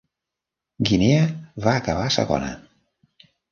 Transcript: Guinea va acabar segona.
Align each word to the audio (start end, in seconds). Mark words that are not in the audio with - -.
Guinea 0.91 1.19
va 1.67 1.77
acabar 1.83 2.09
segona. 2.19 2.51